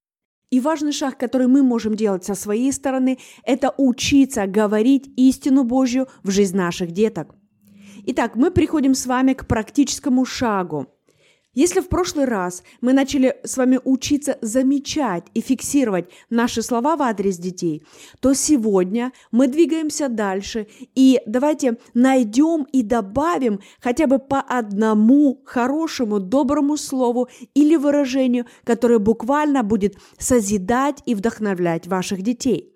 И 0.50 0.60
важный 0.60 0.92
шаг, 0.92 1.18
который 1.18 1.48
мы 1.48 1.62
можем 1.62 1.96
делать 1.96 2.24
со 2.24 2.34
своей 2.34 2.72
стороны, 2.72 3.18
это 3.42 3.74
учиться 3.76 4.46
говорить 4.46 5.10
истину 5.16 5.64
Божью 5.64 6.06
в 6.22 6.30
жизнь 6.30 6.56
наших 6.56 6.92
деток. 6.92 7.34
Итак, 8.06 8.36
мы 8.36 8.50
приходим 8.50 8.94
с 8.94 9.06
вами 9.06 9.32
к 9.32 9.46
практическому 9.46 10.24
шагу. 10.24 10.86
Если 11.54 11.80
в 11.80 11.88
прошлый 11.88 12.24
раз 12.24 12.62
мы 12.80 12.92
начали 12.92 13.36
с 13.44 13.56
вами 13.56 13.78
учиться 13.84 14.38
замечать 14.40 15.24
и 15.34 15.40
фиксировать 15.40 16.08
наши 16.28 16.62
слова 16.62 16.96
в 16.96 17.02
адрес 17.02 17.38
детей, 17.38 17.84
то 18.20 18.34
сегодня 18.34 19.12
мы 19.30 19.46
двигаемся 19.46 20.08
дальше 20.08 20.66
и 20.94 21.20
давайте 21.26 21.78
найдем 21.94 22.66
и 22.72 22.82
добавим 22.82 23.60
хотя 23.80 24.06
бы 24.06 24.18
по 24.18 24.40
одному 24.40 25.42
хорошему, 25.44 26.18
доброму 26.18 26.76
слову 26.76 27.28
или 27.54 27.76
выражению, 27.76 28.46
которое 28.64 28.98
буквально 28.98 29.62
будет 29.62 29.96
созидать 30.18 31.02
и 31.06 31.14
вдохновлять 31.14 31.86
ваших 31.86 32.22
детей. 32.22 32.73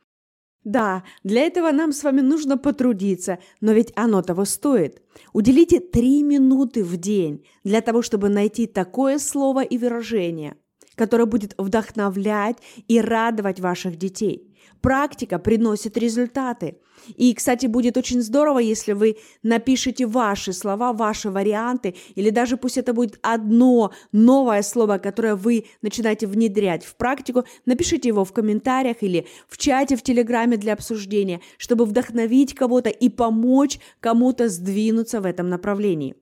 Да, 0.68 1.02
для 1.25 1.46
этого 1.46 1.72
нам 1.72 1.92
с 1.92 2.04
вами 2.04 2.20
нужно 2.20 2.58
потрудиться, 2.58 3.38
но 3.62 3.72
ведь 3.72 3.90
оно 3.96 4.20
того 4.20 4.44
стоит. 4.44 5.00
Уделите 5.32 5.80
три 5.80 6.22
минуты 6.22 6.84
в 6.84 6.98
день 6.98 7.46
для 7.64 7.80
того, 7.80 8.02
чтобы 8.02 8.28
найти 8.28 8.66
такое 8.66 9.18
слово 9.18 9.64
и 9.64 9.78
выражение, 9.78 10.56
которое 10.94 11.25
будет 11.25 11.54
вдохновлять 11.56 12.58
и 12.87 13.00
радовать 13.00 13.60
ваших 13.60 13.96
детей. 13.96 14.48
Практика 14.80 15.38
приносит 15.38 15.97
результаты. 15.97 16.78
И, 17.16 17.35
кстати, 17.35 17.66
будет 17.66 17.97
очень 17.97 18.20
здорово, 18.20 18.58
если 18.58 18.92
вы 18.92 19.16
напишите 19.42 20.06
ваши 20.06 20.52
слова, 20.52 20.92
ваши 20.92 21.30
варианты, 21.30 21.94
или 22.14 22.30
даже 22.30 22.56
пусть 22.56 22.78
это 22.78 22.92
будет 22.92 23.18
одно 23.23 23.92
новое 24.12 24.62
слово, 24.62 24.99
которое 24.99 25.35
вы 25.35 25.66
начинаете 25.82 26.26
внедрять 26.26 26.85
в 26.85 26.97
практику, 26.97 27.44
напишите 27.66 28.08
его 28.08 28.25
в 28.25 28.32
комментариях 28.32 28.99
или 29.00 29.26
в 29.49 29.58
чате 29.58 29.97
в 29.97 30.02
Телеграме 30.02 30.56
для 30.56 30.75
обсуждения, 30.75 31.40
чтобы 31.56 31.85
вдохновить 31.85 32.54
кого-то 32.54 32.90
и 32.90 33.08
помочь 33.08 33.78
кому-то 34.00 34.49
сдвинуться 34.49 35.20
в 35.20 35.26
этом 35.26 35.49
направлении. 35.49 36.16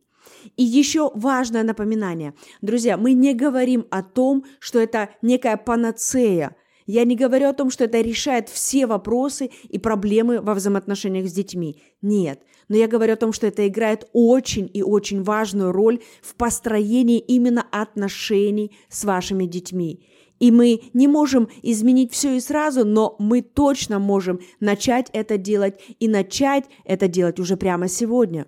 И 0.56 0.62
еще 0.62 1.10
важное 1.14 1.62
напоминание. 1.62 2.34
Друзья, 2.62 2.96
мы 2.96 3.12
не 3.12 3.34
говорим 3.34 3.86
о 3.90 4.02
том, 4.02 4.44
что 4.60 4.78
это 4.78 5.10
некая 5.20 5.56
панацея– 5.56 6.54
я 6.87 7.05
не 7.05 7.16
говорю 7.16 7.49
о 7.49 7.52
том, 7.52 7.71
что 7.71 7.85
это 7.85 8.00
решает 8.00 8.49
все 8.49 8.87
вопросы 8.87 9.50
и 9.69 9.78
проблемы 9.78 10.40
во 10.40 10.55
взаимоотношениях 10.55 11.28
с 11.28 11.33
детьми. 11.33 11.83
Нет. 12.00 12.40
Но 12.69 12.76
я 12.76 12.88
говорю 12.88 13.14
о 13.14 13.16
том, 13.16 13.33
что 13.33 13.47
это 13.47 13.66
играет 13.66 14.09
очень 14.12 14.71
и 14.73 14.83
очень 14.83 15.23
важную 15.23 15.73
роль 15.73 16.00
в 16.23 16.35
построении 16.37 17.19
именно 17.19 17.66
отношений 17.71 18.76
с 18.88 19.05
вашими 19.05 19.47
детьми. 19.47 20.05
И 20.38 20.50
мы 20.50 20.83
не 20.93 21.09
можем 21.09 21.49
изменить 21.62 22.12
все 22.12 22.37
и 22.37 22.40
сразу, 22.40 22.85
но 22.85 23.16
мы 23.19 23.40
точно 23.40 23.99
можем 23.99 24.40
начать 24.61 25.09
это 25.12 25.38
делать 25.38 25.81
и 25.99 26.09
начать 26.09 26.64
это 26.85 27.09
делать 27.09 27.40
уже 27.40 27.57
прямо 27.57 27.88
сегодня. 27.88 28.47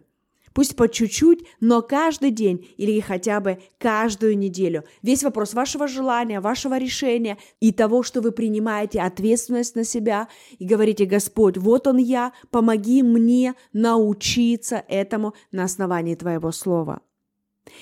Пусть 0.59 0.75
по 0.75 0.89
чуть-чуть, 0.89 1.45
но 1.61 1.83
каждый 1.83 2.33
день 2.33 2.69
или 2.79 2.99
хотя 2.99 3.39
бы 3.39 3.61
каждую 3.79 4.37
неделю. 4.37 4.83
Весь 5.03 5.23
вопрос 5.23 5.55
вашего 5.55 5.87
желания, 5.87 6.41
вашего 6.41 6.77
решения 6.79 7.39
и 7.61 7.71
того, 7.71 8.03
что 8.03 8.21
вы 8.21 8.33
принимаете 8.33 9.01
ответственность 9.01 9.77
на 9.77 9.85
себя 9.85 10.27
и 10.59 10.65
говорите, 10.65 11.05
Господь, 11.05 11.59
вот 11.59 11.87
он 11.87 11.99
я, 11.99 12.33
помоги 12.51 13.05
мне 13.05 13.55
научиться 13.73 14.83
этому 14.89 15.35
на 15.53 15.63
основании 15.63 16.17
Твоего 16.17 16.51
Слова. 16.51 17.03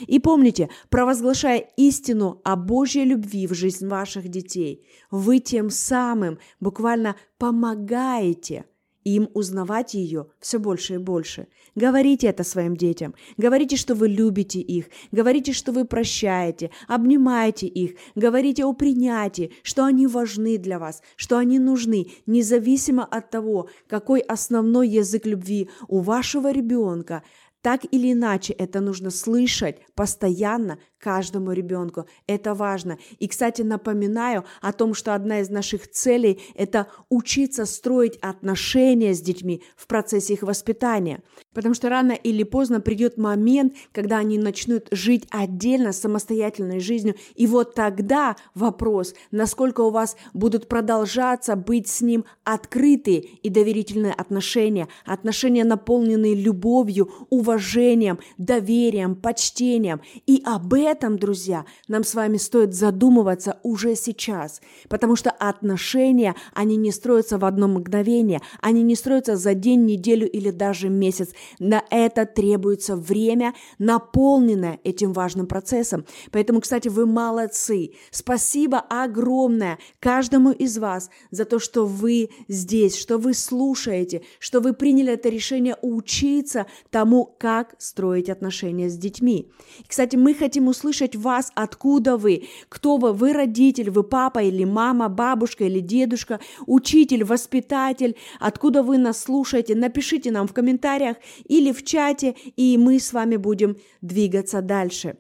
И 0.00 0.18
помните, 0.18 0.68
провозглашая 0.90 1.66
истину 1.78 2.42
о 2.44 2.56
Божьей 2.56 3.06
любви 3.06 3.46
в 3.46 3.54
жизнь 3.54 3.88
ваших 3.88 4.28
детей, 4.28 4.86
вы 5.10 5.38
тем 5.38 5.70
самым 5.70 6.38
буквально 6.60 7.16
помогаете– 7.38 8.66
им 9.06 9.30
узнавать 9.34 9.94
ее 9.94 10.26
все 10.40 10.58
больше 10.58 10.94
и 10.94 10.98
больше. 10.98 11.46
Говорите 11.76 12.26
это 12.26 12.42
своим 12.42 12.76
детям. 12.76 13.14
Говорите, 13.36 13.76
что 13.76 13.94
вы 13.94 14.08
любите 14.08 14.58
их. 14.58 14.86
Говорите, 15.12 15.52
что 15.52 15.70
вы 15.70 15.84
прощаете. 15.84 16.72
Обнимайте 16.88 17.68
их. 17.68 17.92
Говорите 18.16 18.64
о 18.64 18.72
принятии, 18.72 19.52
что 19.62 19.84
они 19.84 20.08
важны 20.08 20.58
для 20.58 20.80
вас, 20.80 21.02
что 21.14 21.38
они 21.38 21.60
нужны, 21.60 22.08
независимо 22.26 23.04
от 23.04 23.30
того, 23.30 23.68
какой 23.88 24.18
основной 24.20 24.88
язык 24.88 25.24
любви 25.24 25.70
у 25.86 26.00
вашего 26.00 26.50
ребенка. 26.50 27.22
Так 27.62 27.82
или 27.90 28.12
иначе, 28.12 28.54
это 28.54 28.80
нужно 28.80 29.10
слышать 29.10 29.78
постоянно 29.94 30.78
каждому 30.98 31.52
ребенку. 31.52 32.06
Это 32.26 32.54
важно. 32.54 32.98
И, 33.18 33.28
кстати, 33.28 33.62
напоминаю 33.62 34.44
о 34.60 34.72
том, 34.72 34.94
что 34.94 35.14
одна 35.14 35.40
из 35.40 35.50
наших 35.50 35.88
целей– 35.90 36.40
это 36.54 36.86
учиться 37.08 37.66
строить 37.66 38.16
отношения 38.20 39.14
с 39.14 39.20
детьми 39.20 39.62
в 39.76 39.86
процессе 39.86 40.34
их 40.34 40.42
воспитания. 40.42 41.22
Потому 41.54 41.74
что 41.74 41.88
рано 41.88 42.12
или 42.12 42.42
поздно 42.42 42.80
придет 42.80 43.18
момент, 43.18 43.74
когда 43.92 44.18
они 44.18 44.38
начнут 44.38 44.88
жить 44.90 45.26
отдельно, 45.30 45.92
самостоятельной 45.92 46.80
жизнью. 46.80 47.14
И 47.34 47.46
вот 47.46 47.74
тогда 47.74 48.36
вопрос, 48.54 49.14
насколько 49.30 49.82
у 49.82 49.90
вас 49.90 50.16
будут 50.34 50.68
продолжаться 50.68 51.56
быть 51.56 51.88
с 51.88 52.00
ним 52.00 52.24
открытые 52.44 53.20
и 53.20 53.48
доверительные 53.48 54.12
отношения, 54.12 54.88
отношения, 55.04 55.64
наполненные 55.64 56.34
любовью, 56.34 57.10
уважением, 57.30 58.18
доверием, 58.38 59.14
почтением. 59.16 60.00
И 60.26 60.42
об 60.44 60.74
этом 60.74 60.95
этом, 60.96 61.18
друзья, 61.18 61.66
нам 61.88 62.04
с 62.04 62.14
вами 62.14 62.38
стоит 62.38 62.74
задумываться 62.74 63.58
уже 63.62 63.94
сейчас, 63.96 64.62
потому 64.88 65.14
что 65.14 65.30
отношения, 65.30 66.34
они 66.54 66.76
не 66.76 66.90
строятся 66.90 67.36
в 67.36 67.44
одно 67.44 67.68
мгновение, 67.68 68.40
они 68.62 68.82
не 68.82 68.96
строятся 68.96 69.36
за 69.36 69.52
день, 69.54 69.84
неделю 69.84 70.28
или 70.28 70.50
даже 70.50 70.88
месяц. 70.88 71.30
На 71.58 71.82
это 71.90 72.24
требуется 72.24 72.96
время, 72.96 73.54
наполненное 73.78 74.80
этим 74.84 75.12
важным 75.12 75.46
процессом. 75.46 76.06
Поэтому, 76.32 76.60
кстати, 76.60 76.88
вы 76.88 77.04
молодцы. 77.04 77.90
Спасибо 78.10 78.78
огромное 78.78 79.78
каждому 80.00 80.50
из 80.50 80.78
вас 80.78 81.10
за 81.30 81.44
то, 81.44 81.58
что 81.58 81.84
вы 81.84 82.30
здесь, 82.48 82.96
что 82.96 83.18
вы 83.18 83.34
слушаете, 83.34 84.22
что 84.38 84.60
вы 84.60 84.72
приняли 84.72 85.12
это 85.12 85.28
решение 85.28 85.76
учиться 85.82 86.66
тому, 86.90 87.26
как 87.38 87.74
строить 87.78 88.30
отношения 88.30 88.88
с 88.88 88.96
детьми. 88.96 89.50
Кстати, 89.86 90.16
мы 90.16 90.32
хотим 90.32 90.68
услышать 90.76 91.16
вас, 91.16 91.52
откуда 91.54 92.16
вы, 92.16 92.48
кто 92.68 92.98
вы, 92.98 93.12
вы 93.12 93.32
родитель, 93.32 93.90
вы 93.90 94.02
папа 94.02 94.42
или 94.42 94.64
мама, 94.64 95.08
бабушка 95.08 95.64
или 95.64 95.80
дедушка, 95.80 96.40
учитель, 96.66 97.24
воспитатель, 97.24 98.16
откуда 98.38 98.82
вы 98.82 98.98
нас 98.98 99.22
слушаете, 99.22 99.74
напишите 99.74 100.30
нам 100.30 100.46
в 100.46 100.52
комментариях 100.52 101.16
или 101.44 101.72
в 101.72 101.84
чате, 101.84 102.36
и 102.56 102.76
мы 102.78 103.00
с 103.00 103.12
вами 103.12 103.36
будем 103.36 103.76
двигаться 104.02 104.60
дальше. 104.60 105.16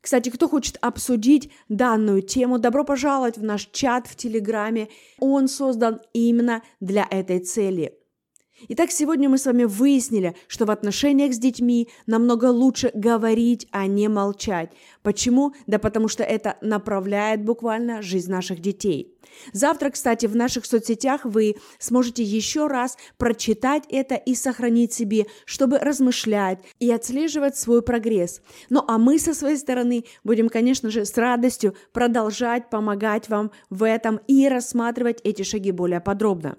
Кстати, 0.00 0.28
кто 0.28 0.48
хочет 0.48 0.78
обсудить 0.80 1.50
данную 1.68 2.22
тему, 2.22 2.60
добро 2.60 2.84
пожаловать 2.84 3.38
в 3.38 3.42
наш 3.42 3.68
чат 3.72 4.06
в 4.06 4.14
Телеграме. 4.14 4.88
Он 5.18 5.48
создан 5.48 6.00
именно 6.12 6.62
для 6.78 7.04
этой 7.10 7.40
цели– 7.40 7.92
Итак, 8.68 8.90
сегодня 8.90 9.28
мы 9.28 9.36
с 9.36 9.44
вами 9.44 9.64
выяснили, 9.64 10.34
что 10.48 10.64
в 10.64 10.70
отношениях 10.70 11.34
с 11.34 11.38
детьми 11.38 11.88
намного 12.06 12.46
лучше 12.46 12.90
говорить, 12.94 13.68
а 13.70 13.86
не 13.86 14.08
молчать. 14.08 14.72
Почему? 15.02 15.52
Да 15.66 15.78
потому 15.78 16.08
что 16.08 16.22
это 16.22 16.56
направляет 16.62 17.44
буквально 17.44 18.00
жизнь 18.00 18.30
наших 18.30 18.60
детей. 18.60 19.14
Завтра, 19.52 19.90
кстати, 19.90 20.24
в 20.24 20.34
наших 20.34 20.64
соцсетях 20.64 21.26
вы 21.26 21.56
сможете 21.78 22.22
еще 22.22 22.66
раз 22.66 22.96
прочитать 23.18 23.84
это 23.90 24.14
и 24.14 24.34
сохранить 24.34 24.94
себе, 24.94 25.26
чтобы 25.44 25.78
размышлять 25.78 26.60
и 26.78 26.90
отслеживать 26.90 27.58
свой 27.58 27.82
прогресс. 27.82 28.40
Ну 28.70 28.82
а 28.88 28.96
мы 28.96 29.18
со 29.18 29.34
своей 29.34 29.58
стороны 29.58 30.04
будем, 30.24 30.48
конечно 30.48 30.88
же, 30.88 31.04
с 31.04 31.14
радостью 31.18 31.74
продолжать 31.92 32.70
помогать 32.70 33.28
вам 33.28 33.50
в 33.68 33.82
этом 33.82 34.18
и 34.26 34.48
рассматривать 34.48 35.20
эти 35.24 35.42
шаги 35.42 35.72
более 35.72 36.00
подробно. 36.00 36.56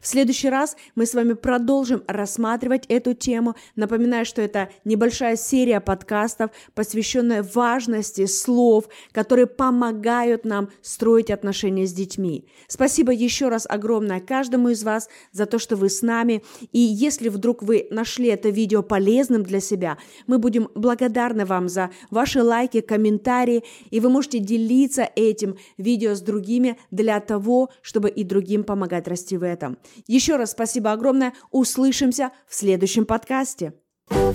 В 0.00 0.06
следующий 0.06 0.48
раз 0.48 0.76
мы 0.94 1.06
с 1.06 1.14
вами 1.14 1.34
продолжим 1.34 2.02
рассматривать 2.06 2.86
эту 2.88 3.14
тему. 3.14 3.54
Напоминаю, 3.76 4.24
что 4.24 4.42
это 4.42 4.70
небольшая 4.84 5.36
серия 5.36 5.80
подкастов, 5.80 6.50
посвященная 6.74 7.42
важности 7.42 8.26
слов, 8.26 8.86
которые 9.12 9.46
помогают 9.46 10.44
нам 10.44 10.70
строить 10.82 11.30
отношения 11.30 11.86
с 11.86 11.92
детьми. 11.92 12.46
Спасибо 12.68 13.12
еще 13.12 13.48
раз 13.48 13.66
огромное 13.68 14.20
каждому 14.20 14.70
из 14.70 14.82
вас 14.84 15.08
за 15.32 15.46
то, 15.46 15.58
что 15.58 15.76
вы 15.76 15.88
с 15.88 16.02
нами. 16.02 16.42
И 16.72 16.78
если 16.78 17.28
вдруг 17.28 17.62
вы 17.62 17.86
нашли 17.90 18.28
это 18.28 18.50
видео 18.50 18.82
полезным 18.82 19.42
для 19.42 19.60
себя, 19.60 19.98
мы 20.26 20.38
будем 20.38 20.68
благодарны 20.74 21.44
вам 21.44 21.68
за 21.68 21.90
ваши 22.10 22.42
лайки, 22.42 22.80
комментарии, 22.80 23.64
и 23.90 24.00
вы 24.00 24.08
можете 24.08 24.38
делиться 24.38 25.08
этим 25.16 25.56
видео 25.78 26.14
с 26.14 26.20
другими 26.20 26.78
для 26.90 27.20
того, 27.20 27.70
чтобы 27.82 28.10
и 28.10 28.24
другим 28.24 28.64
помогать 28.64 29.08
расти 29.08 29.36
в 29.36 29.42
этом. 29.42 29.78
Еще 30.06 30.36
раз 30.36 30.52
спасибо 30.52 30.92
огромное. 30.92 31.32
Услышимся 31.50 32.32
в 32.48 32.54
следующем 32.54 33.06
подкасте. 33.06 33.74
thank 34.10 34.34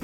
you 0.00 0.03